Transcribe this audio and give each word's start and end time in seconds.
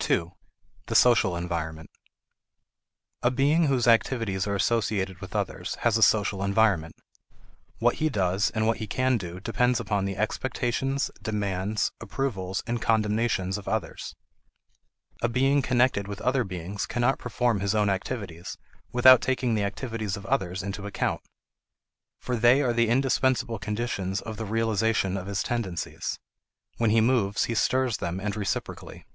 2. 0.00 0.32
The 0.86 0.96
Social 0.96 1.36
Environment. 1.36 1.88
A 3.22 3.30
being 3.30 3.66
whose 3.68 3.86
activities 3.86 4.44
are 4.44 4.56
associated 4.56 5.20
with 5.20 5.36
others 5.36 5.76
has 5.82 5.96
a 5.96 6.02
social 6.02 6.42
environment. 6.42 6.96
What 7.78 7.94
he 8.02 8.08
does 8.08 8.50
and 8.50 8.66
what 8.66 8.78
he 8.78 8.88
can 8.88 9.16
do 9.16 9.38
depend 9.38 9.78
upon 9.78 10.06
the 10.06 10.16
expectations, 10.16 11.08
demands, 11.22 11.92
approvals, 12.00 12.64
and 12.66 12.82
condemnations 12.82 13.56
of 13.56 13.68
others. 13.68 14.16
A 15.22 15.28
being 15.28 15.62
connected 15.62 16.08
with 16.08 16.20
other 16.22 16.42
beings 16.42 16.84
cannot 16.84 17.20
perform 17.20 17.60
his 17.60 17.72
own 17.72 17.88
activities 17.88 18.58
without 18.90 19.20
taking 19.20 19.54
the 19.54 19.62
activities 19.62 20.16
of 20.16 20.26
others 20.26 20.64
into 20.64 20.84
account. 20.84 21.20
For 22.18 22.34
they 22.34 22.60
are 22.60 22.72
the 22.72 22.88
indispensable 22.88 23.60
conditions 23.60 24.20
of 24.20 24.36
the 24.36 24.44
realization 24.44 25.16
of 25.16 25.28
his 25.28 25.44
tendencies. 25.44 26.18
When 26.78 26.90
he 26.90 27.00
moves 27.00 27.44
he 27.44 27.54
stirs 27.54 27.98
them 27.98 28.18
and 28.18 28.34
reciprocally. 28.36 29.06